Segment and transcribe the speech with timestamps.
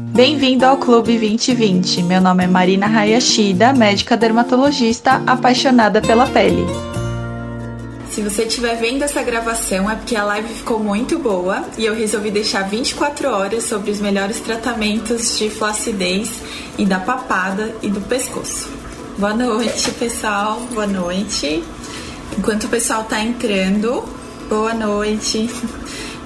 [0.00, 2.02] Bem-vindo ao Clube 2020.
[2.04, 6.64] Meu nome é Marina Hayashida, médica dermatologista apaixonada pela pele.
[8.10, 11.94] Se você estiver vendo essa gravação é porque a live ficou muito boa e eu
[11.94, 16.40] resolvi deixar 24 horas sobre os melhores tratamentos de flacidez
[16.78, 18.70] e da papada e do pescoço.
[19.18, 20.58] Boa noite, pessoal.
[20.72, 21.62] Boa noite.
[22.38, 24.02] Enquanto o pessoal tá entrando,
[24.48, 25.50] boa noite.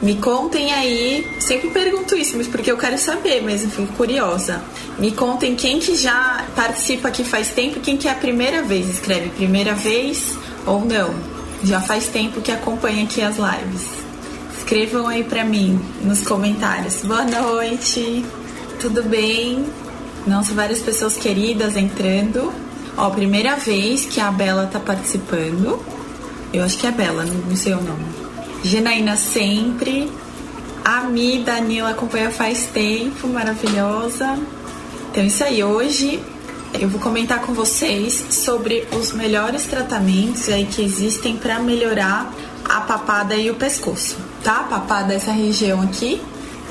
[0.02, 4.62] Me contem aí, sempre pergunto isso, mas porque eu quero saber mesmo, fico curiosa.
[4.98, 8.88] Me contem quem que já participa aqui faz tempo, quem que é a primeira vez,
[8.88, 11.14] escreve primeira vez ou não.
[11.64, 13.88] Já faz tempo que acompanha aqui as lives.
[14.58, 17.02] Escrevam aí pra mim nos comentários.
[17.02, 18.24] Boa noite,
[18.78, 19.64] tudo bem?
[20.26, 22.52] Nossa, várias pessoas queridas entrando.
[22.98, 25.80] Ó, primeira vez que a Bela tá participando.
[26.52, 28.25] Eu acho que é Bela, não sei o nome.
[28.62, 30.10] Genaína sempre.
[30.84, 34.38] A Mi Danila acompanha faz tempo, maravilhosa.
[35.10, 35.62] Então, isso aí.
[35.62, 36.22] Hoje
[36.80, 42.32] eu vou comentar com vocês sobre os melhores tratamentos aí que existem para melhorar
[42.64, 44.60] a papada e o pescoço, tá?
[44.60, 46.20] A papada essa região aqui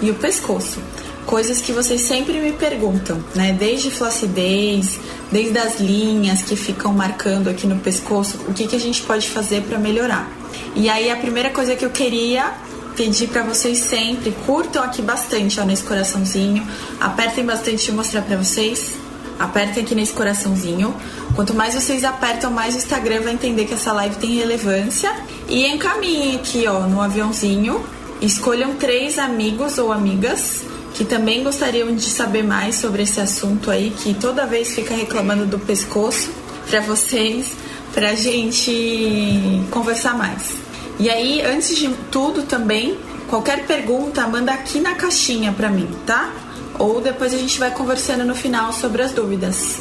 [0.01, 0.79] e o pescoço.
[1.25, 3.51] Coisas que vocês sempre me perguntam, né?
[3.57, 4.99] Desde flacidez,
[5.31, 9.27] desde as linhas que ficam marcando aqui no pescoço, o que, que a gente pode
[9.27, 10.29] fazer para melhorar?
[10.75, 12.53] E aí a primeira coisa que eu queria
[12.95, 16.65] pedir para vocês sempre, curtam aqui bastante, ó, nesse coraçãozinho,
[16.99, 18.93] apertem bastante e mostrar para vocês.
[19.37, 20.95] Apertem aqui nesse coraçãozinho.
[21.35, 25.13] Quanto mais vocês apertam, mais o Instagram vai entender que essa live tem relevância.
[25.49, 27.85] E encaminhem aqui, ó, no aviãozinho.
[28.21, 33.93] Escolham três amigos ou amigas que também gostariam de saber mais sobre esse assunto aí,
[34.01, 36.29] que toda vez fica reclamando do pescoço
[36.69, 37.51] para vocês
[37.95, 40.51] pra gente conversar mais.
[40.99, 46.29] E aí, antes de tudo também, qualquer pergunta, manda aqui na caixinha pra mim, tá?
[46.77, 49.79] Ou depois a gente vai conversando no final sobre as dúvidas.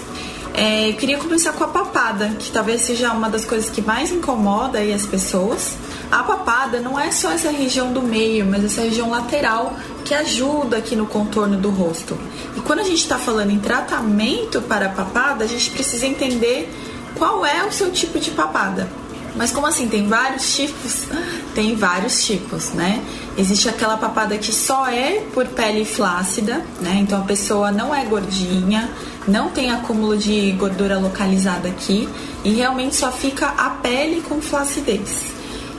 [0.54, 4.12] É, eu queria começar com a papada, que talvez seja uma das coisas que mais
[4.12, 5.76] incomoda aí as pessoas.
[6.08, 10.76] A papada não é só essa região do meio, mas essa região lateral que ajuda
[10.76, 12.16] aqui no contorno do rosto.
[12.56, 16.72] E quando a gente está falando em tratamento para a papada, a gente precisa entender
[17.16, 18.88] qual é o seu tipo de papada.
[19.36, 19.88] Mas como assim?
[19.88, 21.06] Tem vários tipos?
[21.54, 23.02] Tem vários tipos, né?
[23.36, 26.98] Existe aquela papada que só é por pele flácida, né?
[27.00, 28.88] Então a pessoa não é gordinha,
[29.26, 32.08] não tem acúmulo de gordura localizada aqui
[32.44, 35.32] e realmente só fica a pele com flacidez.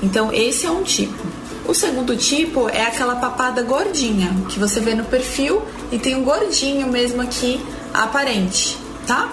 [0.03, 1.23] Então esse é um tipo.
[1.67, 6.23] O segundo tipo é aquela papada gordinha, que você vê no perfil e tem um
[6.23, 7.59] gordinho mesmo aqui
[7.93, 9.31] aparente, tá?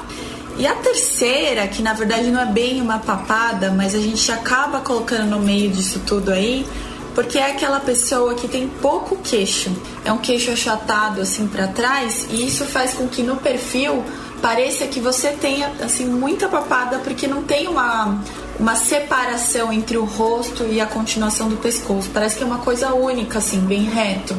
[0.58, 4.80] E a terceira, que na verdade não é bem uma papada, mas a gente acaba
[4.80, 6.66] colocando no meio disso tudo aí,
[7.14, 9.70] porque é aquela pessoa que tem pouco queixo.
[10.04, 14.04] É um queixo achatado assim para trás e isso faz com que no perfil
[14.40, 18.20] pareça que você tenha assim muita papada porque não tem uma
[18.58, 22.10] uma separação entre o rosto e a continuação do pescoço.
[22.12, 24.36] Parece que é uma coisa única assim, bem reto.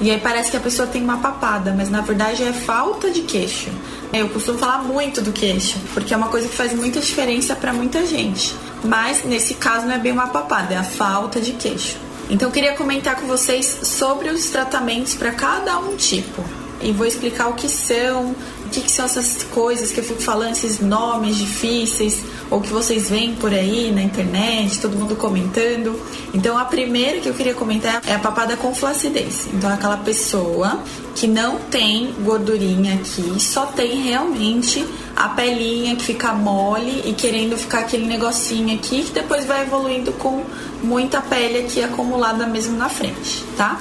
[0.00, 3.22] E aí parece que a pessoa tem uma papada, mas na verdade é falta de
[3.22, 3.70] queixo.
[4.12, 7.72] Eu costumo falar muito do queixo, porque é uma coisa que faz muita diferença para
[7.72, 8.54] muita gente.
[8.84, 11.96] Mas nesse caso não é bem uma papada, é a falta de queixo.
[12.28, 16.44] Então eu queria comentar com vocês sobre os tratamentos para cada um tipo.
[16.80, 20.20] E vou explicar o que são, o que, que, são essas coisas que eu fico
[20.20, 22.20] falando, esses nomes difíceis,
[22.50, 26.00] ou que vocês veem por aí na internet, todo mundo comentando.
[26.32, 29.48] Então, a primeira que eu queria comentar é a papada com flacidez.
[29.52, 30.80] Então, aquela pessoa
[31.14, 37.56] que não tem gordurinha aqui, só tem realmente a pelinha que fica mole e querendo
[37.56, 40.44] ficar aquele negocinho aqui, que depois vai evoluindo com
[40.82, 43.80] muita pele aqui acumulada mesmo na frente, tá?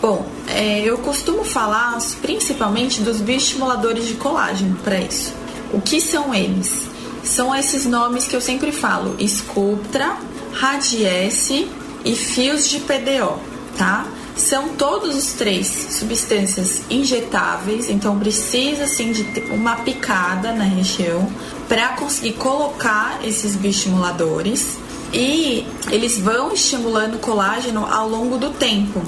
[0.00, 5.32] Bom, é, eu costumo falar principalmente dos bioestimuladores de colágeno para isso.
[5.72, 6.91] O que são eles?
[7.24, 10.16] São esses nomes que eu sempre falo: Sculptra,
[10.52, 11.68] Radiesse
[12.04, 13.38] e fios de PDO,
[13.78, 14.06] tá?
[14.36, 15.66] São todos os três
[15.98, 21.30] substâncias injetáveis, então precisa assim de uma picada na região
[21.68, 24.78] para conseguir colocar esses bioestimuladores
[25.12, 29.02] e eles vão estimulando colágeno ao longo do tempo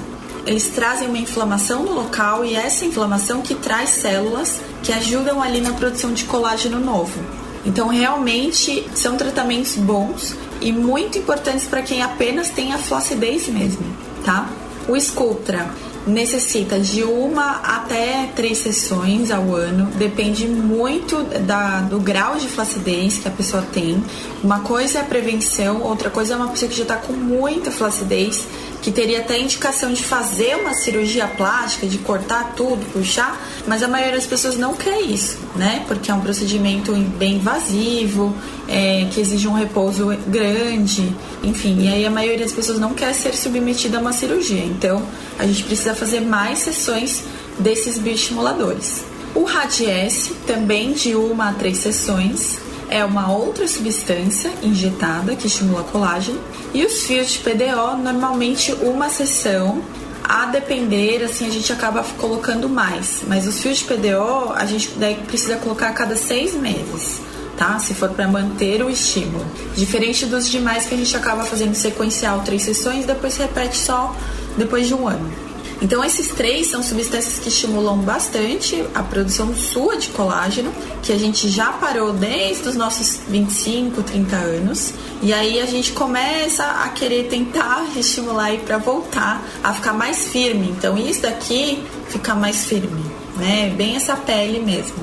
[0.45, 5.59] eles trazem uma inflamação no local e essa inflamação que traz células que ajudam ali
[5.59, 7.19] na produção de colágeno novo.
[7.65, 13.85] Então, realmente são tratamentos bons e muito importantes para quem apenas tem a flacidez mesmo,
[14.23, 14.49] tá?
[14.87, 15.67] O Sculptra
[16.05, 23.17] necessita de uma até três sessões ao ano, depende muito da, do grau de flacidez
[23.17, 24.03] que a pessoa tem.
[24.43, 27.71] Uma coisa é a prevenção, outra coisa é uma pessoa que já está com muita
[27.71, 28.47] flacidez
[28.85, 33.35] que teria até indicação de fazer uma cirurgia plástica, de cortar tudo, puxar,
[33.65, 35.83] mas a maioria das pessoas não quer isso, né?
[35.87, 38.31] Porque é um procedimento bem invasivo,
[38.67, 41.11] é, que exige um repouso grande,
[41.41, 44.63] enfim, e aí a maioria das pessoas não quer ser submetida a uma cirurgia.
[44.63, 45.01] Então,
[45.39, 47.23] a gente precisa fazer mais sessões
[47.57, 49.03] desses bioestimuladores.
[49.33, 52.59] O Radiesse, também de uma a três sessões,
[52.89, 56.39] é uma outra substância injetada que estimula colágeno.
[56.73, 59.81] E os fios de PDO, normalmente uma sessão,
[60.23, 63.19] a depender, assim, a gente acaba colocando mais.
[63.27, 64.89] Mas os fios de PDO, a gente
[65.27, 67.21] precisa colocar a cada seis meses.
[67.57, 67.79] Tá?
[67.79, 69.45] Se for para manter o estímulo.
[69.75, 74.13] Diferente dos demais que a gente acaba fazendo sequencial três sessões, depois repete só
[74.57, 75.44] depois de um ano.
[75.81, 80.73] Então, esses três são substâncias que estimulam bastante a produção sua de colágeno,
[81.03, 84.93] que a gente já parou desde os nossos 25, 30 anos.
[85.21, 90.27] E aí a gente começa a querer tentar estimular aí para voltar a ficar mais
[90.27, 90.73] firme.
[90.77, 93.03] Então, isso daqui fica mais firme,
[93.35, 93.73] né?
[93.75, 94.95] Bem essa pele mesmo.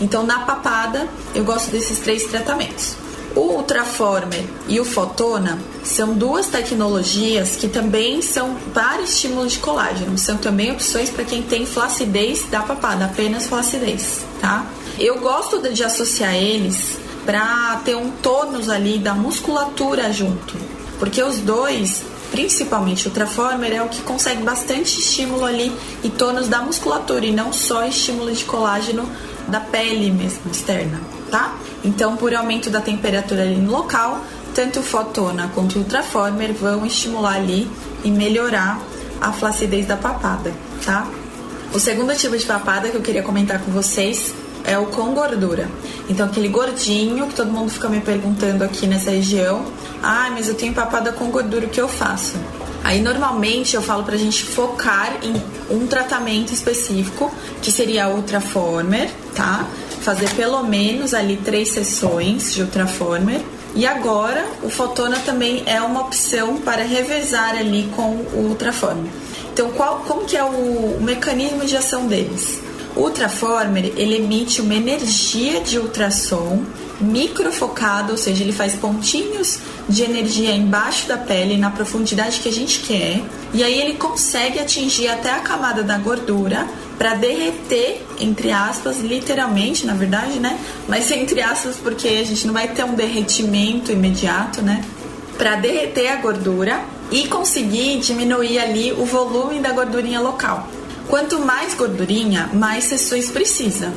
[0.00, 2.96] Então, na papada, eu gosto desses três tratamentos.
[3.34, 10.18] O Ultraformer e o Fotona são duas tecnologias que também são para estímulo de colágeno.
[10.18, 14.66] São também opções para quem tem flacidez da papada, apenas flacidez, tá?
[14.98, 20.56] Eu gosto de associar eles para ter um tônus ali da musculatura junto,
[20.98, 25.72] porque os dois principalmente o Ultraformer é o que consegue bastante estímulo ali
[26.04, 29.08] e tônus da musculatura e não só estímulo de colágeno
[29.48, 31.00] da pele mesmo externa
[31.30, 31.56] tá?
[31.84, 34.20] Então, por aumento da temperatura ali no local,
[34.54, 37.70] tanto o fotona quanto ultraformer vão estimular ali
[38.04, 38.80] e melhorar
[39.20, 40.52] a flacidez da papada,
[40.84, 41.06] tá?
[41.72, 44.34] O segundo tipo de papada que eu queria comentar com vocês
[44.64, 45.68] é o com gordura.
[46.08, 49.64] Então, aquele gordinho que todo mundo fica me perguntando aqui nessa região:
[50.02, 52.34] ah, mas eu tenho papada com gordura, o que eu faço?
[52.82, 55.34] Aí, normalmente, eu falo pra gente focar em
[55.70, 59.66] um tratamento específico, que seria o Ultraformer, tá?
[60.00, 63.40] Fazer pelo menos ali três sessões de Ultraformer.
[63.74, 69.10] E agora o Fotona também é uma opção para revezar ali com o Ultraformer.
[69.52, 72.60] Então, qual, como que é o, o mecanismo de ação deles?
[72.96, 76.64] O Ultraformer ele emite uma energia de ultrassom
[77.00, 79.58] microfocado, ou seja, ele faz pontinhos
[79.88, 84.58] de energia embaixo da pele na profundidade que a gente quer, e aí ele consegue
[84.58, 86.66] atingir até a camada da gordura
[86.98, 90.58] para derreter, entre aspas, literalmente, na verdade, né?
[90.86, 94.84] Mas entre aspas porque a gente não vai ter um derretimento imediato, né?
[95.38, 96.80] Para derreter a gordura
[97.10, 100.68] e conseguir diminuir ali o volume da gordurinha local.
[101.10, 103.92] Quanto mais gordurinha, mais sessões precisa.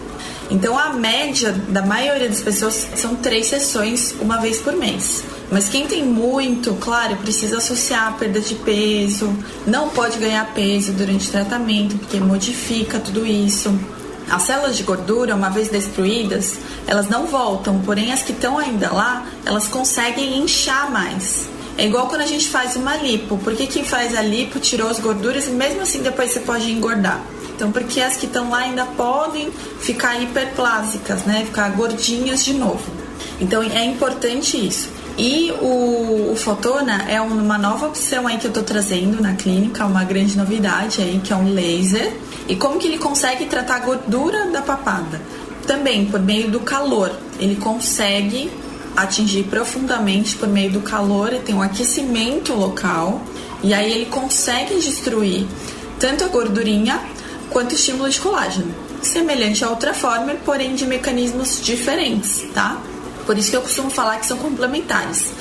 [0.49, 5.23] Então a média da maioria das pessoas são três sessões uma vez por mês.
[5.51, 9.31] Mas quem tem muito, claro, precisa associar a perda de peso,
[9.67, 13.71] não pode ganhar peso durante o tratamento, porque modifica tudo isso.
[14.27, 16.57] As células de gordura, uma vez destruídas,
[16.87, 21.47] elas não voltam, porém as que estão ainda lá, elas conseguem inchar mais.
[21.77, 23.37] É igual quando a gente faz uma lipo.
[23.37, 26.71] Por que quem faz a lipo tirou as gorduras e mesmo assim depois você pode
[26.71, 27.21] engordar?
[27.55, 31.43] Então, porque as que estão lá ainda podem ficar hiperplásicas, né?
[31.45, 32.91] Ficar gordinhas de novo.
[33.39, 34.89] Então, é importante isso.
[35.17, 39.85] E o, o Fotona é uma nova opção aí que eu tô trazendo na clínica,
[39.85, 42.11] uma grande novidade aí, que é um laser.
[42.47, 45.21] E como que ele consegue tratar a gordura da papada?
[45.67, 47.11] Também por meio do calor.
[47.39, 48.51] Ele consegue
[48.95, 53.21] atingir profundamente por meio do calor, e tem um aquecimento local,
[53.63, 55.47] e aí ele consegue destruir
[55.99, 57.01] tanto a gordurinha
[57.49, 62.81] quanto o estímulo de colágeno, semelhante a outra forma, porém de mecanismos diferentes, tá?
[63.25, 65.31] Por isso que eu costumo falar que são complementares.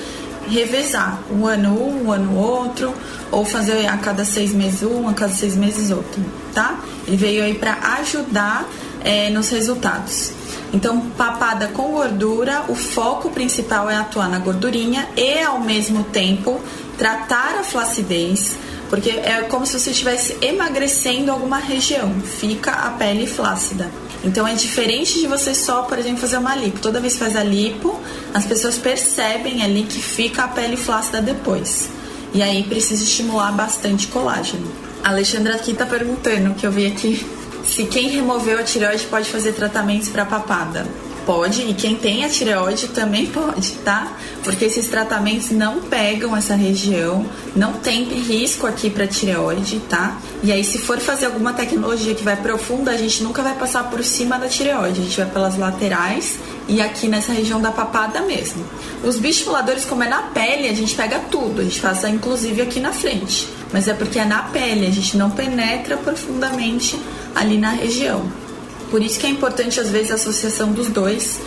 [0.48, 2.92] Revezar um ano um, um ano outro,
[3.30, 6.22] ou fazer a cada seis meses um, a cada seis meses outro,
[6.54, 6.80] tá?
[7.06, 8.68] Ele veio aí para ajudar
[9.02, 10.32] é, nos resultados.
[10.72, 16.60] Então, papada com gordura, o foco principal é atuar na gordurinha e, ao mesmo tempo,
[16.96, 18.56] tratar a flacidez,
[18.88, 23.90] porque é como se você estivesse emagrecendo alguma região, fica a pele flácida.
[24.24, 26.80] Então é diferente de você só, por exemplo, fazer uma lipo.
[26.80, 27.98] Toda vez que faz a lipo,
[28.32, 31.88] as pessoas percebem ali que fica a pele flácida depois.
[32.32, 34.70] E aí precisa estimular bastante colágeno.
[35.02, 37.26] A Alexandra aqui tá perguntando, que eu vi aqui
[37.64, 40.86] se quem removeu a tireoide pode fazer tratamentos para papada.
[41.24, 44.16] Pode, e quem tem a tireoide também pode, tá?
[44.42, 50.18] Porque esses tratamentos não pegam essa região, não tem risco aqui para tireoide, tá?
[50.42, 53.88] E aí, se for fazer alguma tecnologia que vai profunda, a gente nunca vai passar
[53.88, 58.20] por cima da tireoide, a gente vai pelas laterais e aqui nessa região da papada
[58.22, 58.64] mesmo.
[59.02, 62.80] Os bioestimuladores, como é na pele, a gente pega tudo, a gente passa inclusive aqui
[62.80, 63.48] na frente.
[63.72, 66.98] mas é porque é na pele, a gente não penetra profundamente
[67.34, 68.30] ali na região.
[68.90, 71.40] Por isso que é importante às vezes a associação dos dois,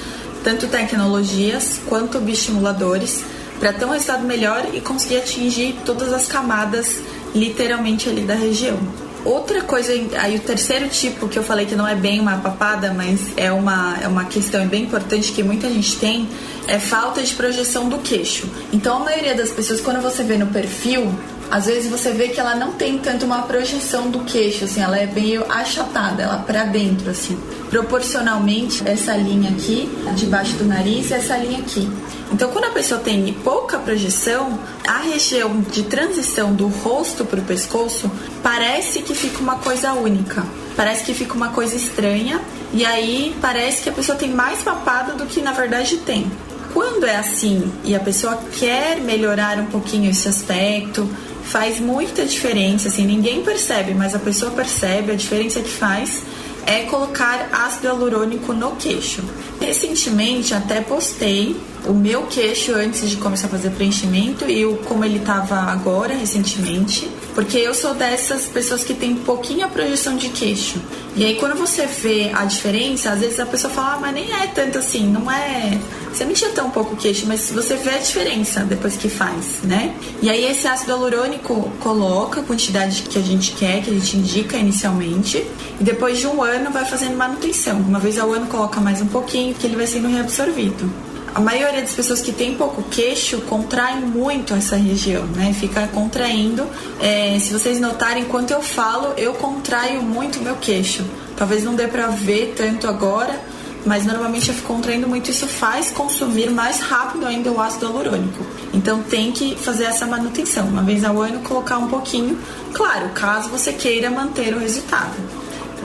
[0.43, 3.23] tanto tecnologias quanto bioestimuladores,
[3.59, 6.97] para ter um resultado melhor e conseguir atingir todas as camadas
[7.33, 8.79] literalmente ali da região.
[9.25, 12.93] Outra coisa, aí o terceiro tipo que eu falei que não é bem uma papada,
[12.93, 16.29] mas é uma, é uma questão bem importante que muita gente tem,
[16.67, 18.47] é falta de projeção do queixo.
[18.71, 21.11] Então a maioria das pessoas, quando você vê no perfil,
[21.49, 24.97] às vezes você vê que ela não tem tanto uma projeção do queixo, assim, ela
[24.97, 27.37] é meio achatada, ela para dentro, assim.
[27.69, 31.89] Proporcionalmente, essa linha aqui, debaixo do nariz, e essa linha aqui.
[32.31, 37.43] Então, quando a pessoa tem pouca projeção, a região de transição do rosto para o
[37.43, 38.11] pescoço
[38.41, 40.43] parece que fica uma coisa única,
[40.75, 42.41] parece que fica uma coisa estranha,
[42.73, 46.29] e aí parece que a pessoa tem mais papada do que na verdade tem.
[46.73, 51.09] Quando é assim e a pessoa quer melhorar um pouquinho esse aspecto,
[51.45, 56.23] faz muita diferença, assim, ninguém percebe, mas a pessoa percebe a diferença que faz
[56.65, 59.23] é colocar ácido hialurônico no queixo.
[59.61, 65.05] Recentemente até postei o meu queixo antes de começar a fazer preenchimento e o como
[65.05, 70.81] ele estava agora recentemente, porque eu sou dessas pessoas que tem pouquinha projeção de queixo.
[71.15, 74.31] E aí quando você vê a diferença, às vezes a pessoa fala, ah, mas nem
[74.31, 75.79] é tanto assim, não é.
[76.15, 79.93] Você não tinha tão pouco queixo, mas você vê a diferença depois que faz, né?
[80.21, 84.15] E aí esse ácido hialurônico coloca a quantidade que a gente quer, que a gente
[84.15, 85.45] indica inicialmente,
[85.77, 87.79] e depois de um ano vai fazendo manutenção.
[87.79, 90.89] Uma vez ao ano coloca mais um pouquinho, que ele vai sendo reabsorvido
[91.35, 95.53] a maioria das pessoas que tem pouco queixo contraem muito essa região, né?
[95.53, 96.65] Fica contraindo.
[97.01, 101.03] É, se vocês notarem, enquanto eu falo, eu contraio muito meu queixo.
[101.35, 103.37] Talvez não dê pra ver tanto agora,
[103.85, 105.29] mas normalmente fico contraindo muito.
[105.29, 108.45] Isso faz consumir mais rápido ainda o ácido hialurônico.
[108.73, 110.67] Então tem que fazer essa manutenção.
[110.67, 112.37] Uma vez ao ano, colocar um pouquinho.
[112.73, 115.13] Claro, caso você queira manter o resultado.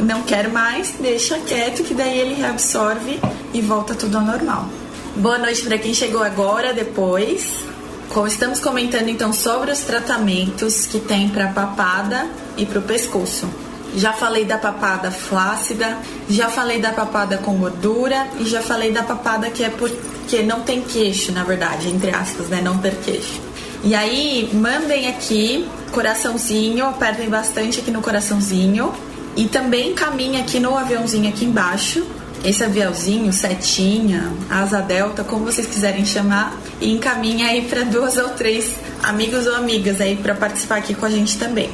[0.00, 3.20] Não quer mais, deixa quieto que daí ele reabsorve
[3.52, 4.66] e volta tudo ao normal.
[5.16, 7.64] Boa noite para quem chegou agora, depois.
[8.26, 13.48] Estamos comentando então sobre os tratamentos que tem para papada e para o pescoço.
[13.96, 19.02] Já falei da papada flácida, já falei da papada com gordura e já falei da
[19.02, 22.60] papada que é porque não tem queixo, na verdade, entre aspas, né?
[22.62, 23.40] Não ter queixo.
[23.82, 28.92] E aí, mandem aqui coraçãozinho, apertem bastante aqui no coraçãozinho
[29.36, 32.06] e também caminhem aqui no aviãozinho aqui embaixo
[32.44, 38.30] esse aviãozinho, setinha, asa delta, como vocês quiserem chamar, e encaminha aí para duas ou
[38.30, 41.70] três amigos ou amigas aí para participar aqui com a gente também.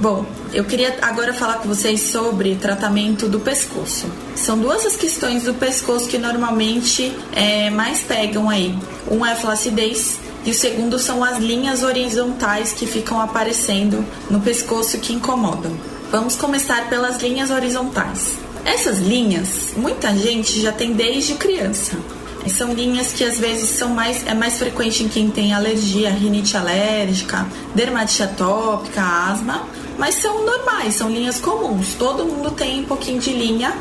[0.00, 4.06] Bom, eu queria agora falar com vocês sobre tratamento do pescoço.
[4.36, 8.78] São duas as questões do pescoço que normalmente é, mais pegam aí.
[9.10, 14.40] Um é a flacidez e o segundo são as linhas horizontais que ficam aparecendo no
[14.40, 15.72] pescoço que incomodam.
[16.12, 18.34] Vamos começar pelas linhas horizontais.
[18.64, 21.96] Essas linhas, muita gente já tem desde criança.
[22.48, 26.56] São linhas que às vezes são mais é mais frequente em quem tem alergia, rinite
[26.56, 29.66] alérgica, dermatite atópica, asma,
[29.98, 31.94] mas são normais, são linhas comuns.
[31.98, 33.74] Todo mundo tem um pouquinho de linha,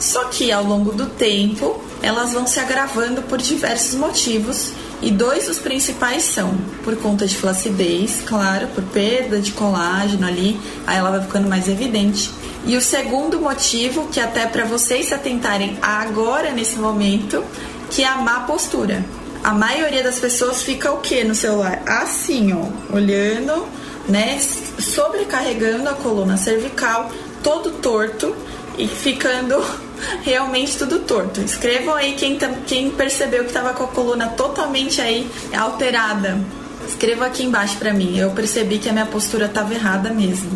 [0.00, 5.46] só que ao longo do tempo elas vão se agravando por diversos motivos e dois
[5.46, 11.10] dos principais são por conta de flacidez, claro, por perda de colágeno ali, aí ela
[11.10, 12.30] vai ficando mais evidente
[12.66, 17.44] e o segundo motivo, que até para vocês se atentarem agora nesse momento,
[17.90, 19.04] que é a má postura.
[19.42, 21.82] A maioria das pessoas fica o que no celular?
[21.84, 23.66] Assim, ó, olhando,
[24.08, 27.10] né, sobrecarregando a coluna cervical,
[27.42, 28.34] todo torto
[28.76, 29.62] e ficando
[30.22, 31.40] realmente tudo torto.
[31.40, 36.38] Escrevam aí quem, quem percebeu que estava com a coluna totalmente aí alterada.
[36.86, 38.16] Escreva aqui embaixo para mim.
[38.18, 40.50] Eu percebi que a minha postura estava errada mesmo.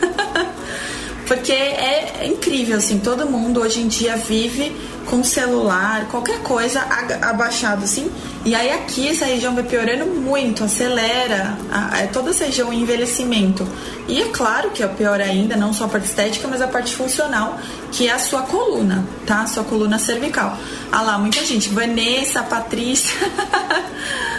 [1.26, 4.76] Porque é, incrível, assim, todo mundo hoje em dia vive
[5.06, 6.80] com celular, qualquer coisa
[7.22, 8.10] abaixado, assim.
[8.44, 13.66] E aí aqui essa região vai piorando muito, acelera a, a, toda essa região envelhecimento.
[14.08, 16.94] E é claro que é pior ainda, não só a parte estética, mas a parte
[16.94, 17.58] funcional,
[17.92, 19.42] que é a sua coluna, tá?
[19.42, 20.56] A sua coluna cervical.
[20.90, 21.68] Ah lá, muita gente.
[21.68, 23.14] Vanessa, Patrícia.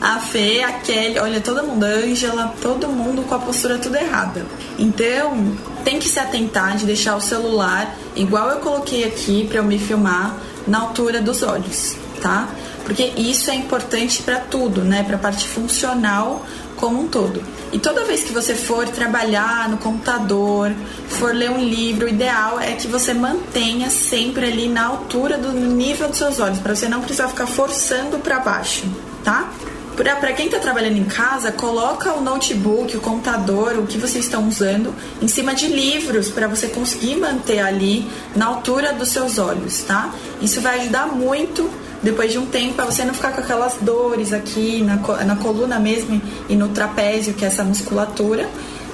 [0.00, 4.46] a Fê, a Kelly, olha, todo mundo, Ângela, todo mundo com a postura tudo errada.
[4.78, 9.64] Então, tem que se atentar de deixar o celular, igual eu coloquei aqui para eu
[9.64, 12.48] me filmar, na altura dos olhos, tá?
[12.84, 15.02] Porque isso é importante para tudo, né?
[15.02, 16.44] Para a parte funcional
[16.76, 17.42] como um todo.
[17.72, 20.72] E toda vez que você for trabalhar no computador,
[21.08, 25.52] for ler um livro, o ideal é que você mantenha sempre ali na altura do
[25.52, 28.84] nível dos seus olhos, para você não precisar ficar forçando para baixo,
[29.22, 29.50] tá?
[29.96, 34.48] Para quem está trabalhando em casa, coloca o notebook, o computador, o que vocês estão
[34.48, 39.82] usando em cima de livros para você conseguir manter ali na altura dos seus olhos,
[39.82, 40.14] tá?
[40.40, 41.70] Isso vai ajudar muito
[42.02, 45.78] depois de um tempo para você não ficar com aquelas dores aqui na, na coluna
[45.78, 48.48] mesmo e no trapézio, que é essa musculatura.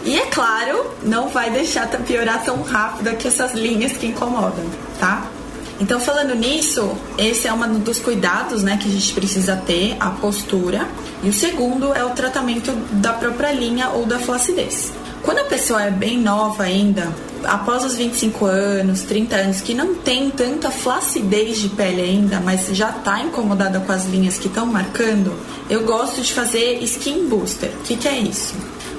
[0.05, 4.65] E é claro, não vai deixar piorar tão rápido que essas linhas que incomodam,
[4.99, 5.27] tá?
[5.79, 10.11] Então, falando nisso, esse é um dos cuidados né, que a gente precisa ter, a
[10.11, 10.89] postura.
[11.23, 14.93] E o segundo é o tratamento da própria linha ou da flacidez.
[15.23, 17.13] Quando a pessoa é bem nova ainda,
[17.45, 22.69] após os 25 anos, 30 anos, que não tem tanta flacidez de pele ainda, mas
[22.69, 25.35] já está incomodada com as linhas que estão marcando,
[25.69, 27.71] eu gosto de fazer skin booster.
[27.81, 28.55] O que, que é isso?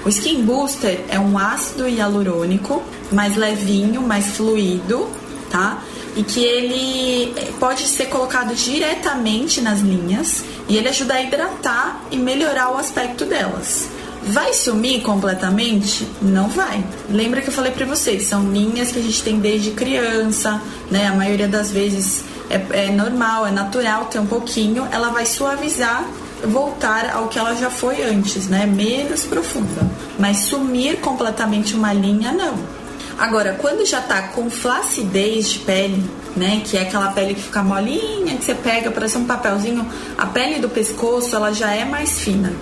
[0.05, 5.07] O skin booster é um ácido hialurônico mais levinho, mais fluido,
[5.50, 5.81] tá?
[6.17, 12.17] E que ele pode ser colocado diretamente nas linhas e ele ajuda a hidratar e
[12.17, 13.88] melhorar o aspecto delas.
[14.24, 16.05] Vai sumir completamente?
[16.21, 16.83] Não vai.
[17.09, 21.07] Lembra que eu falei para vocês, são linhas que a gente tem desde criança, né?
[21.07, 24.86] A maioria das vezes é, é normal, é natural ter um pouquinho.
[24.91, 26.03] Ela vai suavizar
[26.45, 28.65] voltar ao que ela já foi antes, né?
[28.65, 29.89] Menos profunda.
[30.19, 32.76] Mas sumir completamente uma linha, não.
[33.17, 36.03] Agora, quando já tá com flacidez de pele,
[36.36, 40.27] né, que é aquela pele que fica molinha, que você pega, parece um papelzinho, a
[40.27, 42.53] pele do pescoço, ela já é mais fina.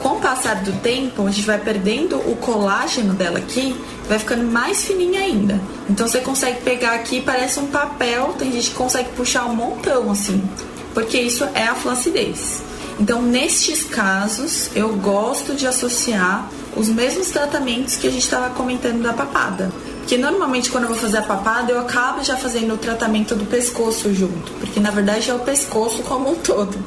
[0.00, 3.74] Com o passar do tempo, a gente vai perdendo o colágeno dela aqui,
[4.06, 5.58] vai ficando mais fininha ainda.
[5.88, 10.10] Então você consegue pegar aqui, parece um papel, tem gente que consegue puxar um montão
[10.10, 10.42] assim,
[10.92, 12.62] porque isso é a flacidez.
[13.00, 19.02] Então, nestes casos, eu gosto de associar os mesmos tratamentos que a gente estava comentando
[19.02, 19.72] da papada.
[20.12, 23.46] Porque normalmente quando eu vou fazer a papada, eu acabo já fazendo o tratamento do
[23.46, 26.78] pescoço junto, porque na verdade é o pescoço como um todo.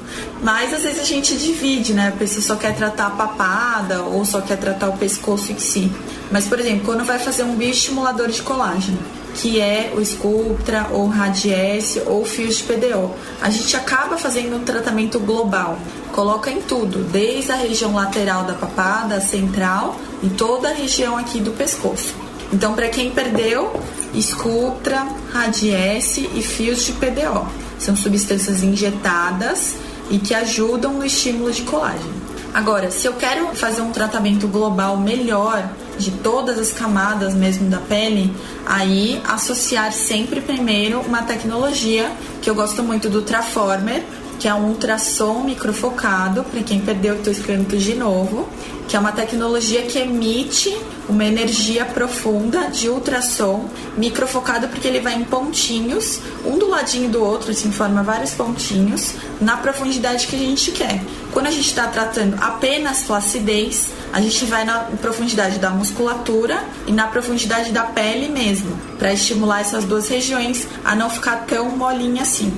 [0.43, 2.09] Mas às vezes a gente divide, né?
[2.09, 5.91] A pessoa só quer tratar a papada ou só quer tratar o pescoço em si.
[6.31, 8.99] Mas, por exemplo, quando vai fazer um bioestimulador de colágeno,
[9.33, 14.63] que é o Sculptra ou Radiesse ou fios de PDO, a gente acaba fazendo um
[14.63, 15.79] tratamento global.
[16.11, 21.39] Coloca em tudo, desde a região lateral da papada, central e toda a região aqui
[21.39, 22.24] do pescoço.
[22.53, 23.79] Então, para quem perdeu,
[24.19, 27.47] Sculptra, Radiesse e fios de PDO.
[27.77, 29.75] São substâncias injetadas
[30.09, 32.25] e que ajudam no estímulo de colágeno.
[32.53, 37.79] Agora, se eu quero fazer um tratamento global melhor de todas as camadas mesmo da
[37.79, 38.33] pele,
[38.65, 42.09] aí associar sempre primeiro uma tecnologia
[42.41, 44.03] que eu gosto muito do Traformer,
[44.39, 48.47] que é um ultrassom microfocado, para quem perdeu, estou escrevendo de novo,
[48.87, 50.75] que é uma tecnologia que emite
[51.07, 57.23] uma energia profunda de ultrassom microfocado porque ele vai em pontinhos, um do ladinho do
[57.23, 61.01] outro, assim, forma vários pontinhos, na profundidade que a gente quer.
[61.31, 66.91] Quando a gente está tratando apenas flacidez, a gente vai na profundidade da musculatura e
[66.91, 72.23] na profundidade da pele mesmo, para estimular essas duas regiões a não ficar tão molinha
[72.23, 72.51] assim.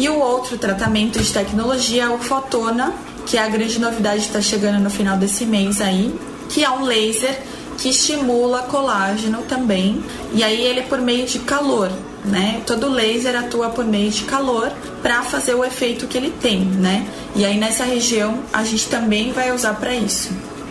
[0.00, 2.94] E o outro tratamento de tecnologia é o Fotona,
[3.26, 6.70] que é a grande novidade que está chegando no final desse mês aí, que é
[6.70, 7.38] um laser
[7.76, 10.02] que estimula colágeno também.
[10.32, 11.92] E aí ele é por meio de calor,
[12.24, 12.62] né?
[12.66, 17.06] Todo laser atua por meio de calor para fazer o efeito que ele tem, né?
[17.36, 20.30] E aí nessa região a gente também vai usar para isso,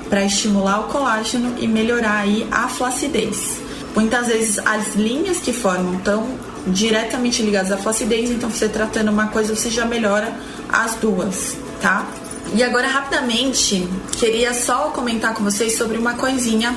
[0.09, 3.61] para estimular o colágeno e melhorar aí a flacidez.
[3.95, 6.25] Muitas vezes as linhas que formam estão
[6.67, 10.33] diretamente ligadas à flacidez, então você tratando uma coisa você já melhora
[10.67, 12.07] as duas, tá?
[12.53, 16.75] E agora rapidamente queria só comentar com vocês sobre uma coisinha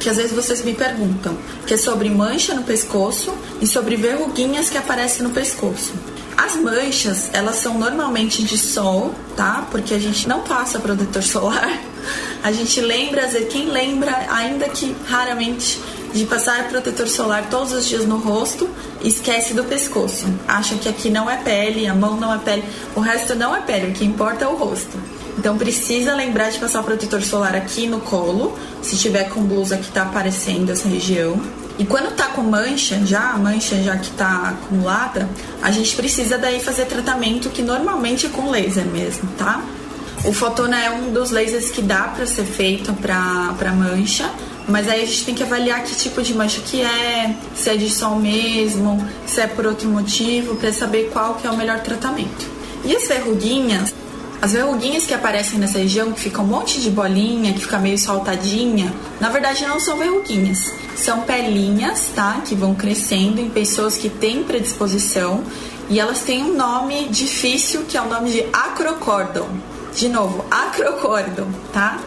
[0.00, 4.68] que às vezes vocês me perguntam, que é sobre mancha no pescoço e sobre verruguinhas
[4.68, 5.92] que aparecem no pescoço.
[6.36, 9.66] As manchas, elas são normalmente de sol, tá?
[9.70, 11.78] Porque a gente não passa protetor solar.
[12.42, 15.80] A gente lembra, quem lembra, ainda que raramente,
[16.12, 18.68] de passar protetor solar todos os dias no rosto,
[19.02, 20.26] esquece do pescoço.
[20.46, 23.60] Acha que aqui não é pele, a mão não é pele, o resto não é
[23.60, 24.98] pele, o que importa é o rosto.
[25.38, 29.90] Então precisa lembrar de passar protetor solar aqui no colo, se tiver com blusa que
[29.90, 31.40] tá aparecendo essa região.
[31.78, 35.28] E quando tá com mancha, já a mancha já que tá acumulada,
[35.62, 39.62] a gente precisa daí fazer tratamento que normalmente é com laser mesmo, tá?
[40.24, 44.30] O fotona é um dos lasers que dá para ser feito para mancha,
[44.68, 47.76] mas aí a gente tem que avaliar que tipo de mancha que é, se é
[47.76, 51.80] de sol mesmo, se é por outro motivo, para saber qual que é o melhor
[51.80, 52.46] tratamento.
[52.84, 53.94] E as verruguinhas,
[54.42, 57.96] as verruguinhas que aparecem nessa região, que fica um monte de bolinha, que fica meio
[57.96, 60.72] saltadinha, na verdade não são verruguinhas.
[60.96, 62.42] São pelinhas, tá?
[62.44, 65.42] Que vão crescendo em pessoas que têm predisposição.
[65.88, 69.48] E elas têm um nome difícil, que é o nome de acrocórdon.
[69.94, 72.00] De novo, acrocórdon, tá?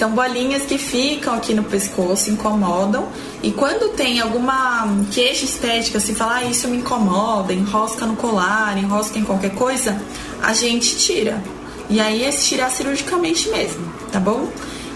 [0.00, 3.06] São bolinhas que ficam aqui no pescoço, incomodam.
[3.42, 8.78] E quando tem alguma queixa estética, se falar ah, isso me incomoda, enrosca no colar,
[8.78, 10.00] enrosca em qualquer coisa,
[10.42, 11.44] a gente tira.
[11.90, 14.48] E aí é tirar cirurgicamente mesmo, tá bom?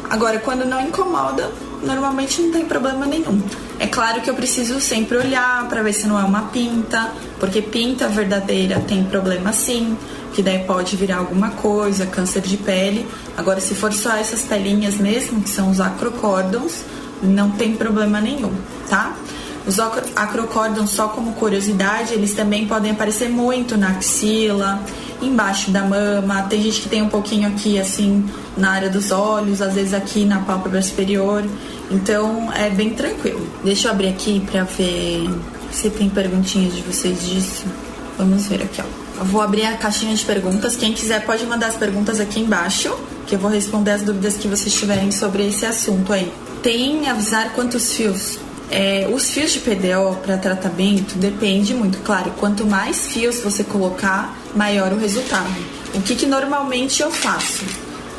[0.09, 3.43] Agora, quando não incomoda, normalmente não tem problema nenhum.
[3.79, 7.61] É claro que eu preciso sempre olhar para ver se não é uma pinta, porque
[7.61, 9.99] pinta verdadeira tem problema sim,
[10.35, 13.07] que daí pode virar alguma coisa, câncer de pele.
[13.37, 16.85] Agora, se for só essas pelinhas mesmo, que são os acrocórdons,
[17.23, 18.53] não tem problema nenhum,
[18.90, 19.14] tá?
[19.66, 24.83] Os acrocórdons, só como curiosidade, eles também podem aparecer muito na axila,
[25.23, 26.42] embaixo da mama.
[26.42, 30.27] Tem gente que tem um pouquinho aqui, assim, na área dos olhos, às vezes aqui
[30.27, 31.44] na pálpebra superior.
[31.90, 33.47] Então é bem tranquilo.
[33.62, 35.31] Deixa eu abrir aqui pra ver
[35.73, 37.64] se tem perguntinhas de vocês disso.
[38.18, 39.04] Vamos ver aqui, ó.
[39.16, 40.77] Eu vou abrir a caixinha de perguntas.
[40.77, 42.96] Quem quiser pode mandar as perguntas aqui embaixo,
[43.27, 46.33] que eu vou responder as dúvidas que vocês tiverem sobre esse assunto aí.
[46.62, 48.38] Tem avisar quantos fios
[48.70, 52.33] é, os fios de PDO para tratamento depende muito, claro.
[52.38, 55.55] Quanto mais fios você colocar, maior o resultado.
[55.94, 57.64] O que, que normalmente eu faço?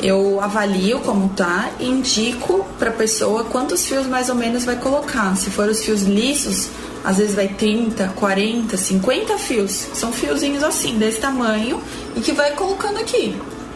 [0.01, 4.75] Eu avalio como tá e indico para a pessoa quantos fios mais ou menos vai
[4.75, 5.35] colocar.
[5.35, 6.69] Se for os fios lisos,
[7.05, 9.71] às vezes vai 30, 40, 50 fios.
[9.93, 11.79] São fiozinhos assim, desse tamanho,
[12.15, 13.35] e que vai colocando aqui,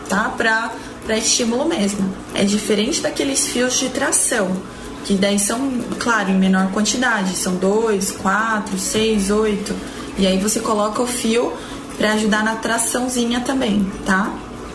[0.10, 0.34] tá?
[0.36, 2.14] Para estímulo mesmo.
[2.34, 4.58] É diferente daqueles fios de tração
[5.06, 9.74] que daí são, claro, em menor quantidade, são dois, quatro, seis, oito,
[10.18, 11.54] e aí você coloca o fio
[11.98, 14.32] para ajudar na traçãozinha também, tá?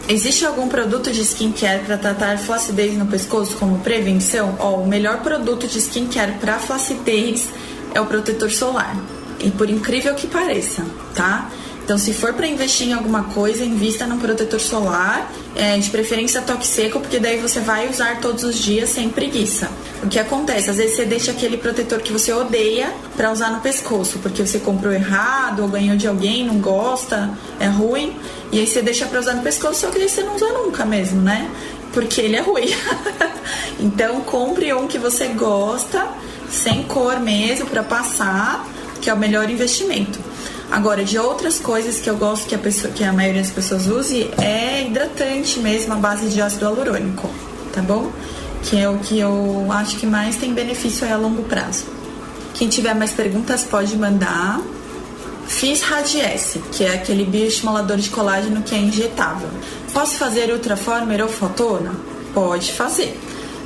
[0.09, 4.55] Existe algum produto de skincare para tratar flacidez no pescoço como prevenção?
[4.59, 7.49] Ó, o melhor produto de skincare para flacidez
[7.95, 8.97] é o protetor solar.
[9.41, 11.51] E por incrível que pareça, tá?
[11.85, 16.41] Então, se for para investir em alguma coisa, invista num protetor solar, é, de preferência
[16.41, 19.69] toque seco, porque daí você vai usar todos os dias sem preguiça.
[20.03, 20.71] O que acontece?
[20.71, 24.59] Às vezes você deixa aquele protetor que você odeia para usar no pescoço, porque você
[24.59, 27.31] comprou errado ou ganhou de alguém, não gosta,
[27.61, 28.17] é ruim,
[28.51, 30.87] e aí você deixa para usar no pescoço, só que aí você não usa nunca
[30.87, 31.51] mesmo, né?
[31.95, 32.69] Porque ele é ruim.
[33.81, 36.07] então, compre um que você gosta,
[36.51, 38.69] sem cor mesmo, para passar,
[39.01, 40.19] que é o melhor investimento.
[40.71, 43.87] Agora, de outras coisas que eu gosto que a, pessoa, que a maioria das pessoas
[43.87, 47.31] use é hidratante mesmo, a base de ácido hialurônico,
[47.73, 48.11] tá bom?
[48.63, 51.85] Que é o que eu acho que mais tem benefício a longo prazo.
[52.55, 54.61] Quem tiver mais perguntas pode mandar.
[55.47, 59.49] Fiz Radiesse, que é aquele bioestimulador de colágeno que é injetável.
[59.93, 61.95] Posso fazer Ultraformer ou Fotona?
[62.33, 63.19] Pode fazer.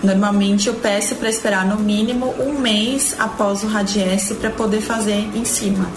[0.03, 5.29] Normalmente eu peço para esperar no mínimo um mês após o Radiesse para poder fazer
[5.35, 5.91] em cima.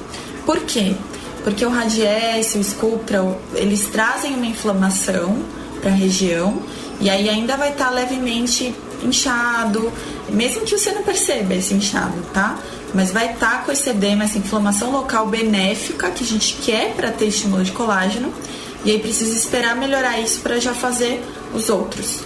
[0.46, 0.96] Por quê?
[1.44, 5.38] Porque o Radiesse, o Sculptra, eles trazem uma inflamação
[5.82, 6.62] para a região
[7.00, 9.92] e aí ainda vai estar tá levemente inchado,
[10.30, 12.58] mesmo que você não perceba esse inchado, tá?
[12.94, 16.94] Mas vai estar tá com esse edema, essa inflamação local benéfica que a gente quer
[16.94, 18.34] para ter estímulo de colágeno
[18.84, 21.24] e aí precisa esperar melhorar isso para já fazer
[21.54, 22.20] os outros.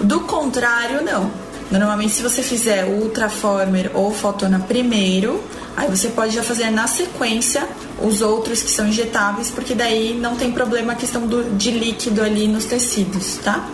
[0.00, 1.30] Do contrário, não.
[1.70, 5.42] Normalmente, se você fizer o Ultraformer ou Fotona primeiro,
[5.76, 7.66] Aí você pode já fazer na sequência
[8.00, 12.22] os outros que são injetáveis, porque daí não tem problema a questão do, de líquido
[12.22, 13.66] ali nos tecidos, tá?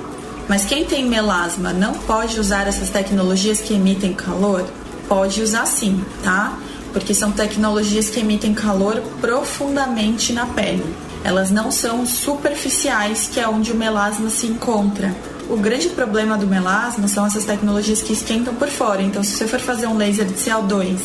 [0.49, 4.65] Mas quem tem melasma não pode usar essas tecnologias que emitem calor?
[5.09, 6.59] Pode usar sim, tá?
[6.93, 10.85] Porque são tecnologias que emitem calor profundamente na pele.
[11.25, 15.15] Elas não são superficiais, que é onde o melasma se encontra.
[15.49, 19.03] O grande problema do melasma são essas tecnologias que esquentam por fora.
[19.03, 20.99] Então, se você for fazer um laser de CO2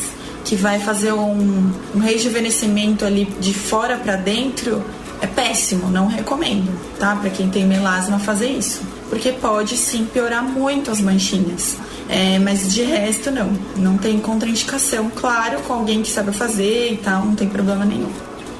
[0.44, 4.84] que vai fazer um, um rejuvenescimento ali de fora para dentro,
[5.22, 7.16] é péssimo, não recomendo, tá?
[7.16, 11.78] Para quem tem melasma fazer isso, porque pode sim piorar muito as manchinhas.
[12.10, 16.98] É, mas de resto não, não tem contraindicação, claro, com alguém que sabe fazer e
[16.98, 18.12] tal, não tem problema nenhum.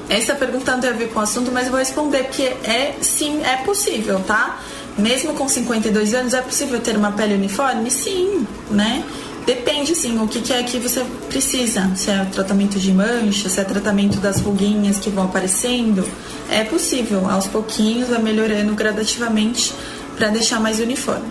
[0.08, 2.94] Essa pergunta não tem a ver com o assunto, mas eu vou responder porque é
[3.00, 4.60] sim, é possível, tá?
[4.96, 7.90] Mesmo com 52 anos, é possível ter uma pele uniforme?
[7.90, 9.04] Sim, né?
[9.46, 11.90] Depende, sim, o que, que é que você precisa.
[11.96, 16.06] Se é tratamento de mancha, se é tratamento das ruguinhas que vão aparecendo.
[16.50, 19.74] É possível, aos pouquinhos, vai melhorando gradativamente
[20.16, 21.26] para deixar mais uniforme.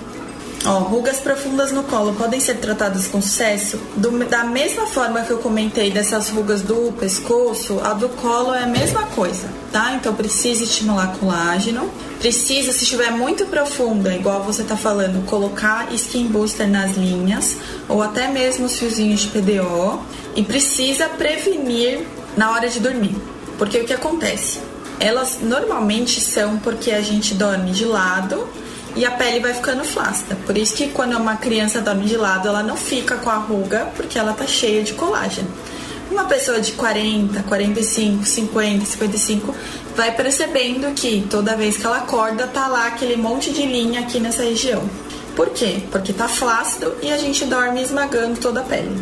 [0.65, 3.77] Ó, rugas profundas no colo podem ser tratadas com sucesso?
[3.97, 8.63] Do, da mesma forma que eu comentei dessas rugas do pescoço, a do colo é
[8.63, 9.93] a mesma coisa, tá?
[9.93, 16.27] Então precisa estimular colágeno, precisa, se estiver muito profunda, igual você tá falando, colocar skin
[16.27, 17.57] booster nas linhas,
[17.89, 19.99] ou até mesmo os fiozinhos de PDO,
[20.33, 23.17] e precisa prevenir na hora de dormir.
[23.57, 24.59] Porque o que acontece?
[24.97, 28.47] Elas normalmente são porque a gente dorme de lado
[28.95, 30.35] e a pele vai ficando flácida.
[30.45, 33.91] Por isso que quando uma criança dorme de lado, ela não fica com a ruga,
[33.95, 35.47] porque ela tá cheia de colágeno.
[36.11, 39.55] Uma pessoa de 40, 45, 50, 55
[39.95, 44.19] vai percebendo que toda vez que ela acorda tá lá aquele monte de linha aqui
[44.19, 44.83] nessa região.
[45.35, 45.81] Por quê?
[45.91, 48.95] Porque tá flácido e a gente dorme esmagando toda a pele.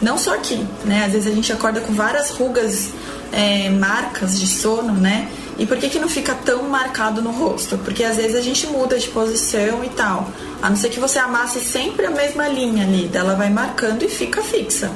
[0.00, 1.04] Não só aqui, né?
[1.06, 2.90] Às vezes a gente acorda com várias rugas,
[3.32, 5.28] é, marcas de sono, né?
[5.56, 7.78] E por que, que não fica tão marcado no rosto?
[7.78, 10.28] Porque às vezes a gente muda de posição e tal.
[10.60, 14.08] A não ser que você amasse sempre a mesma linha ali, ela vai marcando e
[14.08, 14.90] fica fixa.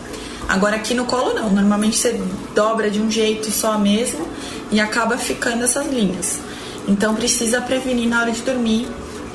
[0.49, 2.21] Agora aqui no colo não, normalmente você
[2.55, 4.27] dobra de um jeito só mesmo
[4.73, 6.40] e acaba ficando essas linhas.
[6.88, 8.88] Então precisa prevenir na hora de dormir.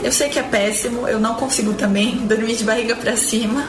[0.03, 3.65] Eu sei que é péssimo, eu não consigo também dormir de barriga para cima,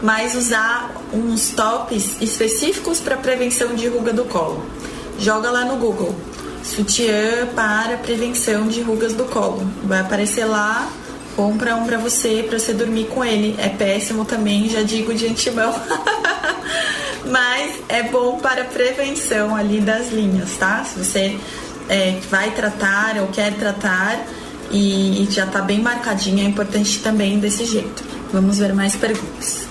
[0.00, 4.64] mas usar uns tops específicos para prevenção de ruga do colo.
[5.18, 6.14] Joga lá no Google
[6.62, 9.66] sutiã para prevenção de rugas do colo.
[9.84, 10.88] Vai aparecer lá,
[11.36, 13.54] compra um para você, para você dormir com ele.
[13.58, 15.74] É péssimo também, já digo de antemão.
[17.26, 20.84] Mas é bom para prevenção ali das linhas, tá?
[20.84, 21.38] Se você
[21.88, 24.24] é, vai tratar ou quer tratar
[24.70, 28.04] e, e já está bem marcadinho, é importante também desse jeito.
[28.32, 29.68] Vamos ver mais perguntas.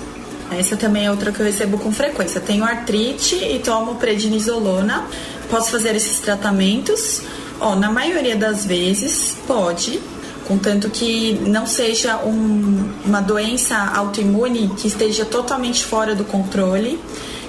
[0.52, 2.42] Essa também é outra que eu recebo com frequência.
[2.42, 5.06] Tenho artrite e tomo prednisolona
[5.50, 7.22] Posso fazer esses tratamentos?
[7.60, 10.00] Ó, na maioria das vezes pode,
[10.48, 17.00] contanto que não seja um, uma doença autoimune que esteja totalmente fora do controle.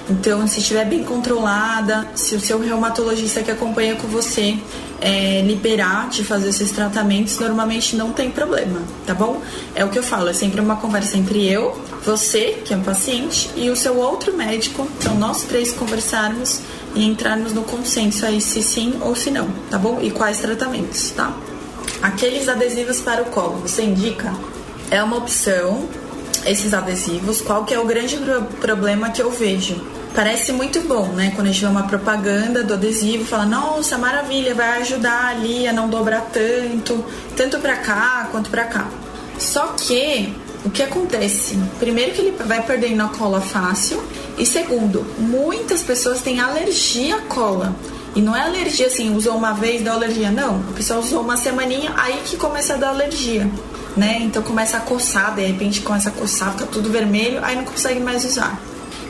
[0.09, 4.57] Então, se estiver bem controlada, se o seu reumatologista que acompanha com você
[4.99, 9.41] é, liberar de fazer esses tratamentos, normalmente não tem problema, tá bom?
[9.73, 12.83] É o que eu falo, é sempre uma conversa entre eu, você, que é um
[12.83, 14.87] paciente, e o seu outro médico.
[14.99, 16.61] Então, nós três conversarmos
[16.95, 19.99] e entrarmos no consenso aí se sim ou se não, tá bom?
[20.01, 21.33] E quais tratamentos, tá?
[22.01, 24.33] Aqueles adesivos para o colo, você indica?
[24.89, 25.87] É uma opção,
[26.45, 27.41] esses adesivos.
[27.41, 28.17] Qual que é o grande
[28.59, 29.75] problema que eu vejo?
[30.13, 31.31] Parece muito bom, né?
[31.35, 35.71] Quando a gente vê uma propaganda do adesivo, fala, nossa, maravilha, vai ajudar ali a
[35.71, 38.87] não dobrar tanto, tanto para cá quanto para cá.
[39.39, 40.33] Só que
[40.65, 41.57] o que acontece?
[41.79, 44.03] Primeiro que ele vai perdendo a cola fácil
[44.37, 47.75] e segundo, muitas pessoas têm alergia à cola.
[48.15, 50.59] E não é alergia assim, usou uma vez, dá alergia, não.
[50.69, 53.49] A pessoa usou uma semaninha, aí que começa a dar alergia,
[53.95, 54.19] né?
[54.21, 57.99] Então começa a coçar, de repente começa a coçar, fica tudo vermelho, aí não consegue
[57.99, 58.59] mais usar.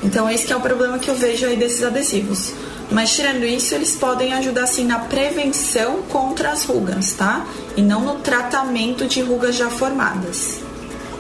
[0.04, 2.54] Então esse é o problema que eu vejo aí desses adesivos.
[2.92, 7.46] Mas tirando isso, eles podem ajudar assim na prevenção contra as rugas, tá?
[7.78, 10.60] E não no tratamento de rugas já formadas.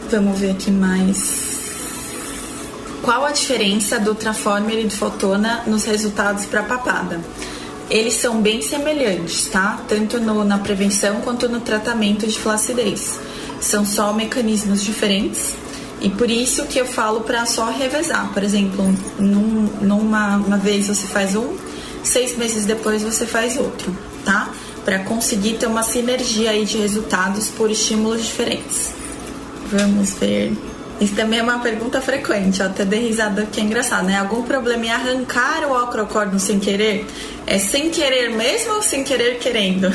[0.09, 1.60] Vamos ver aqui mais.
[3.01, 7.19] Qual a diferença do Traformer e do Fotona nos resultados para papada?
[7.89, 9.83] Eles são bem semelhantes, tá?
[9.87, 13.19] Tanto no, na prevenção quanto no tratamento de flacidez.
[13.59, 15.55] São só mecanismos diferentes
[15.99, 18.31] e por isso que eu falo para só revezar.
[18.33, 18.85] Por exemplo,
[19.17, 21.55] num, numa uma vez você faz um,
[22.03, 24.51] seis meses depois você faz outro, tá?
[24.85, 28.93] Para conseguir ter uma sinergia aí de resultados por estímulos diferentes.
[29.71, 30.70] Vamos ver.
[31.01, 34.19] Isso também é uma pergunta frequente, ó, até dei risada que é engraçado, né?
[34.19, 37.07] Algum problema em arrancar o acrocórdio sem querer?
[37.47, 39.91] É sem querer mesmo ou sem querer querendo?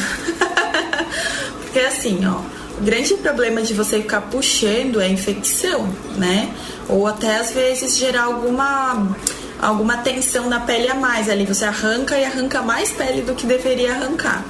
[1.63, 2.41] Porque assim, ó,
[2.81, 6.51] o grande problema de você ficar puxando é infecção, né?
[6.89, 9.17] Ou até às vezes gerar alguma
[9.63, 13.47] alguma tensão na pele a mais ali, você arranca e arranca mais pele do que
[13.47, 14.45] deveria arrancar.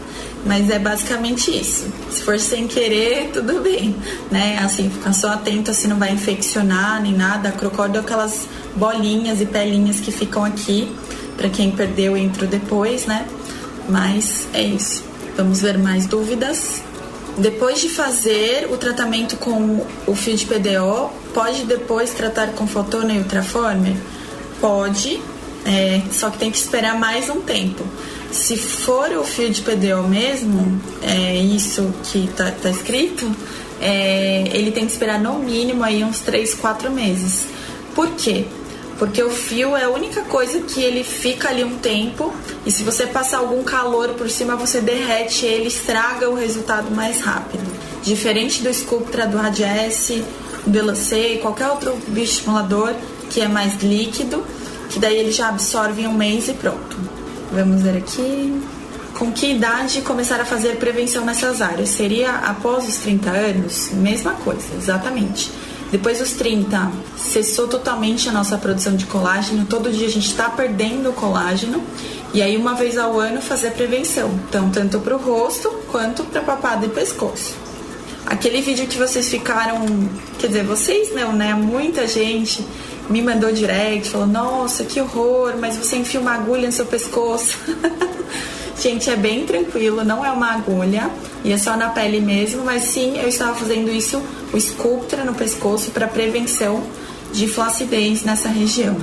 [0.47, 1.87] Mas é basicamente isso.
[2.11, 3.97] Se for sem querer, tudo bem,
[4.31, 4.59] né?
[4.63, 7.49] Assim, ficar só atento se não vai infeccionar nem nada.
[7.49, 10.89] A crocódio é aquelas bolinhas e pelinhas que ficam aqui,
[11.37, 13.27] para quem perdeu entrou depois, né?
[13.89, 15.05] Mas é isso.
[15.37, 16.81] Vamos ver mais dúvidas.
[17.37, 23.13] Depois de fazer o tratamento com o fio de PDO, pode depois tratar com fotona
[23.13, 23.95] e ultraformer?
[24.61, 25.21] Pode,
[25.67, 27.85] é, só que tem que esperar mais um tempo.
[28.37, 33.35] Se for o fio de PDO mesmo, é isso que tá, tá escrito,
[33.81, 37.47] é, ele tem que esperar no mínimo aí uns 3, 4 meses.
[37.95, 38.45] Por quê?
[38.99, 42.33] Porque o fio é a única coisa que ele fica ali um tempo
[42.65, 47.21] e se você passar algum calor por cima, você derrete ele, estraga o resultado mais
[47.21, 47.65] rápido.
[48.03, 50.23] Diferente do Sculptra, do Radiesse,
[50.67, 52.95] do Elancei, qualquer outro bioestimulador
[53.31, 54.45] que é mais líquido,
[54.91, 57.16] que daí ele já absorve em um mês e pronto.
[57.53, 58.63] Vamos ver aqui.
[59.19, 61.89] Com que idade começar a fazer prevenção nessas áreas?
[61.89, 63.91] Seria após os 30 anos?
[63.93, 65.51] Mesma coisa, exatamente.
[65.91, 69.65] Depois dos 30, cessou totalmente a nossa produção de colágeno.
[69.65, 71.83] Todo dia a gente está perdendo colágeno.
[72.35, 74.29] E aí, uma vez ao ano, fazer prevenção.
[74.49, 77.55] Então, tanto para o rosto quanto para papada e pescoço.
[78.27, 79.87] Aquele vídeo que vocês ficaram,
[80.39, 81.55] quer dizer, vocês não, né?
[81.55, 82.67] Muita gente
[83.09, 87.59] me mandou direct, falou: Nossa, que horror, mas você enfia uma agulha no seu pescoço.
[88.81, 91.11] gente, é bem tranquilo, não é uma agulha
[91.45, 94.21] e é só na pele mesmo, mas sim, eu estava fazendo isso,
[94.53, 96.83] o Sculptra no pescoço, para prevenção
[97.33, 98.97] de flacidez nessa região.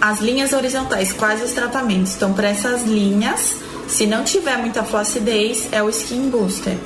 [0.00, 2.14] As linhas horizontais, quais os tratamentos?
[2.16, 3.56] Então, para essas linhas,
[3.88, 6.76] se não tiver muita flacidez, é o Skin Booster.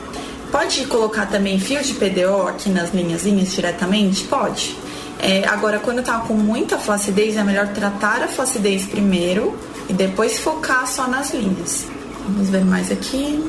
[0.50, 4.24] Pode colocar também fio de PDO aqui nas linhazinhas diretamente?
[4.24, 4.76] Pode.
[5.18, 10.38] É, agora, quando tá com muita flacidez, é melhor tratar a flacidez primeiro e depois
[10.38, 11.86] focar só nas linhas.
[12.28, 13.42] Vamos ver mais aqui.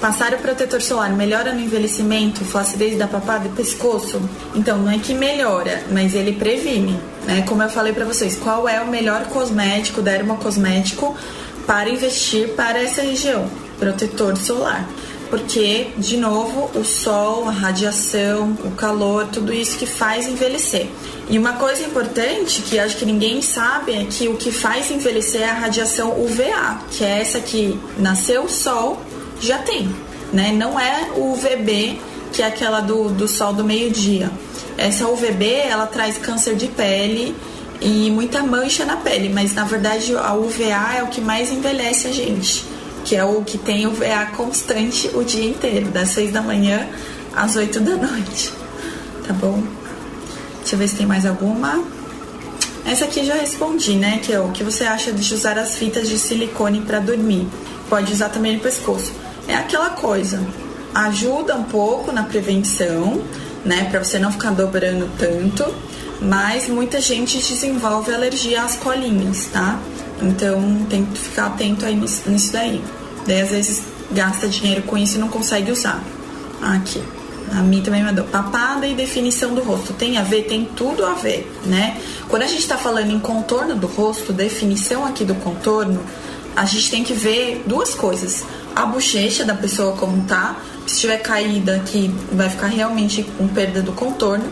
[0.00, 4.20] Passar o protetor solar melhora no envelhecimento, flacidez da papada e pescoço?
[4.54, 7.00] Então, não é que melhora, mas ele previne.
[7.24, 7.42] Né?
[7.48, 11.16] Como eu falei para vocês, qual é o melhor cosmético, dermocosmético,
[11.66, 13.48] para investir para essa região?
[13.78, 14.86] Protetor solar
[15.30, 20.88] porque, de novo, o sol, a radiação, o calor, tudo isso que faz envelhecer.
[21.28, 25.42] E uma coisa importante que acho que ninguém sabe é que o que faz envelhecer
[25.42, 29.00] é a radiação UVA, que é essa que nasceu o sol
[29.40, 29.88] já tem,
[30.32, 30.52] né?
[30.52, 32.00] Não é o UVB,
[32.32, 34.30] que é aquela do, do sol do meio-dia.
[34.78, 37.34] Essa UVB, ela traz câncer de pele
[37.80, 42.06] e muita mancha na pele, mas na verdade a UVA é o que mais envelhece
[42.06, 42.75] a gente
[43.06, 46.88] que é o que tem o VA constante o dia inteiro, das 6 da manhã
[47.34, 48.52] às 8 da noite.
[49.24, 49.62] Tá bom?
[50.58, 51.84] Deixa eu ver se tem mais alguma.
[52.84, 54.18] Essa aqui já respondi, né?
[54.18, 57.46] Que é o que você acha de usar as fitas de silicone para dormir.
[57.88, 59.12] Pode usar também no pescoço.
[59.46, 60.44] É aquela coisa.
[60.92, 63.22] Ajuda um pouco na prevenção,
[63.64, 63.86] né?
[63.88, 65.64] Para você não ficar dobrando tanto.
[66.20, 69.78] Mas muita gente desenvolve alergia às colinhas, tá?
[70.22, 72.82] Então tem que ficar atento aí nisso, nisso daí.
[73.26, 76.02] Daí às vezes gasta dinheiro com isso e não consegue usar.
[76.62, 77.02] Aqui.
[77.52, 78.24] A mim também mandou.
[78.24, 79.92] Papada e definição do rosto.
[79.92, 80.44] Tem a ver?
[80.44, 82.00] Tem tudo a ver, né?
[82.28, 86.00] Quando a gente está falando em contorno do rosto, definição aqui do contorno,
[86.56, 88.44] a gente tem que ver duas coisas.
[88.74, 90.56] A bochecha da pessoa como tá.
[90.86, 94.46] Se estiver caída aqui, vai ficar realmente com perda do contorno.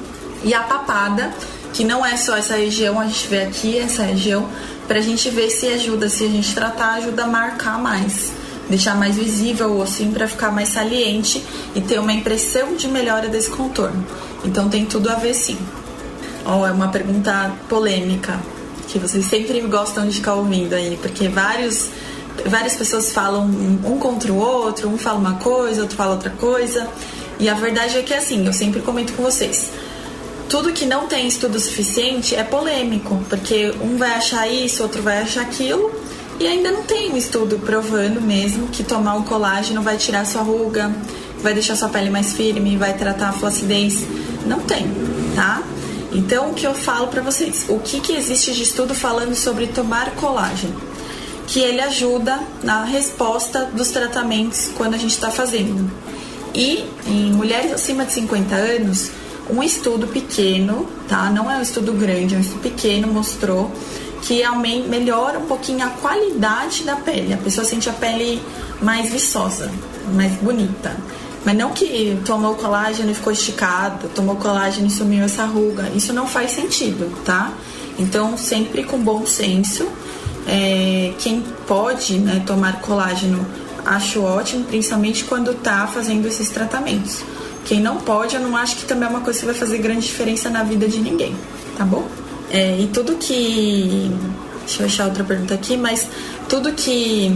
[0.44, 1.33] E a papada,
[1.75, 4.49] que não é só essa região, a gente vê aqui essa região,
[4.89, 8.33] pra gente ver se ajuda, se a gente tratar, ajuda a marcar mais
[8.69, 13.29] deixar mais visível o ossinho para ficar mais saliente e ter uma impressão de melhora
[13.29, 14.05] desse contorno.
[14.45, 15.59] Então tem tudo a ver sim.
[16.45, 18.39] Ó, oh, é uma pergunta polêmica
[18.89, 21.91] que vocês sempre gostam de ficar ouvindo aí, porque vários
[22.47, 26.89] várias pessoas falam um contra o outro, um fala uma coisa, outro fala outra coisa.
[27.39, 29.71] E a verdade é que assim, eu sempre comento com vocês.
[30.48, 35.22] Tudo que não tem estudo suficiente é polêmico, porque um vai achar isso, outro vai
[35.22, 35.90] achar aquilo,
[36.38, 40.42] e ainda não tem um estudo provando mesmo que tomar o colágeno vai tirar sua
[40.42, 40.94] ruga,
[41.40, 44.04] vai deixar sua pele mais firme, vai tratar a flacidez.
[44.46, 44.87] Não tem,
[45.35, 45.62] tá?
[46.12, 47.66] Então, o que eu falo para vocês?
[47.68, 50.80] O que, que existe de estudo falando sobre tomar colágeno?
[51.46, 55.90] Que ele ajuda na resposta dos tratamentos quando a gente está fazendo.
[56.54, 59.11] E em mulheres acima de 50 anos,
[59.50, 61.30] um estudo pequeno, tá?
[61.30, 63.70] Não é um estudo grande, é um estudo pequeno, mostrou
[64.22, 64.42] que
[64.88, 67.35] melhora um pouquinho a qualidade da pele.
[67.35, 68.42] A pessoa sente a pele
[68.80, 69.70] mais viçosa,
[70.14, 70.96] mais bonita.
[71.44, 75.90] Mas não que tomou colágeno e ficou esticado, tomou colágeno e sumiu essa ruga.
[75.94, 77.52] Isso não faz sentido, tá?
[77.98, 79.87] Então, sempre com bom senso.
[80.46, 83.46] É, quem pode né, tomar colágeno,
[83.85, 87.22] acho ótimo, principalmente quando tá fazendo esses tratamentos.
[87.64, 90.07] Quem não pode, eu não acho que também é uma coisa que vai fazer grande
[90.07, 91.35] diferença na vida de ninguém,
[91.77, 92.07] tá bom?
[92.50, 94.11] É, e tudo que.
[94.61, 96.09] Deixa eu achar outra pergunta aqui, mas
[96.48, 97.35] tudo que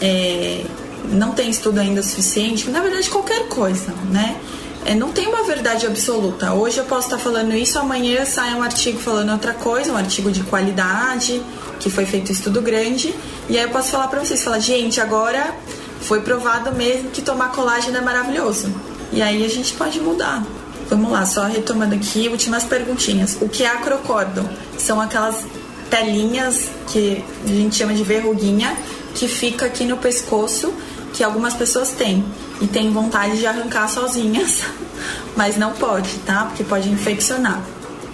[0.00, 0.64] é,
[1.12, 4.36] não tem estudo ainda suficiente, na verdade, qualquer coisa, né?
[4.84, 6.52] É, não tem uma verdade absoluta.
[6.52, 10.30] Hoje eu posso estar falando isso, amanhã sai um artigo falando outra coisa, um artigo
[10.30, 11.42] de qualidade,
[11.80, 13.14] que foi feito um estudo grande,
[13.48, 15.54] e aí eu posso falar pra vocês, falar, gente, agora
[16.00, 18.68] foi provado mesmo que tomar colágeno é maravilhoso.
[19.14, 20.44] E aí a gente pode mudar.
[20.90, 23.38] Vamos lá, só retomando aqui, últimas perguntinhas.
[23.40, 24.44] O que é acrocórdon?
[24.76, 25.46] São aquelas
[25.88, 28.76] telinhas que a gente chama de verruguinha,
[29.14, 30.74] que fica aqui no pescoço,
[31.12, 32.24] que algumas pessoas têm
[32.60, 34.62] e têm vontade de arrancar sozinhas,
[35.36, 36.46] mas não pode, tá?
[36.46, 37.62] Porque pode infeccionar.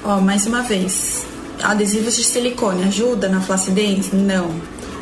[0.05, 1.24] Ó, mais uma vez,
[1.62, 4.12] adesivos de silicone ajuda na flacidez?
[4.12, 4.55] Não,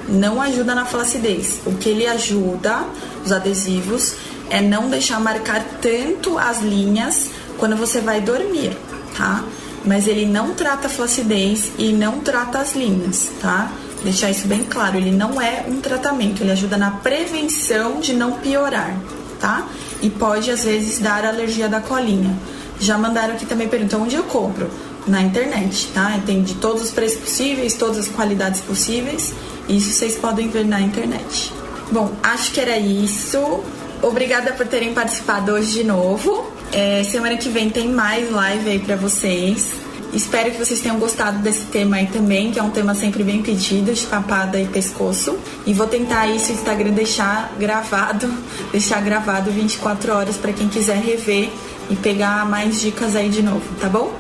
[0.09, 1.61] não ajuda na flacidez.
[1.67, 2.85] O que ele ajuda,
[3.25, 4.15] os adesivos,
[4.51, 8.77] é não deixar marcar tanto as linhas quando você vai dormir,
[9.17, 9.45] tá?
[9.85, 13.71] Mas ele não trata flacidez e não trata as linhas, tá?
[14.03, 18.33] Deixar isso bem claro, ele não é um tratamento, ele ajuda na prevenção de não
[18.33, 18.95] piorar.
[19.41, 19.67] tá?
[20.03, 22.37] E pode às vezes dar alergia da colinha.
[22.81, 24.71] Já mandaram aqui também perguntar onde eu compro?
[25.07, 26.21] Na internet, tá?
[26.27, 29.33] Tem de todos os preços possíveis, todas as qualidades possíveis.
[29.69, 31.53] Isso vocês podem ver na internet.
[31.91, 33.63] Bom, acho que era isso.
[34.03, 36.47] Obrigada por terem participado hoje de novo.
[36.73, 39.67] É, semana que vem tem mais live aí pra vocês.
[40.13, 43.43] Espero que vocês tenham gostado desse tema aí também, que é um tema sempre bem
[43.43, 45.37] pedido, de papada e pescoço.
[45.67, 48.33] E vou tentar aí se o Instagram deixar gravado,
[48.73, 51.51] deixar gravado 24 horas para quem quiser rever
[51.91, 54.15] e pegar mais dicas aí de novo, tá bom?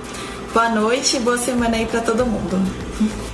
[0.53, 2.59] Boa noite e boa semana aí para todo mundo.